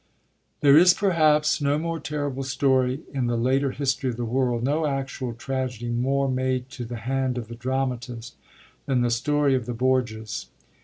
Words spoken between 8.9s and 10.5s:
the story of the Borgias.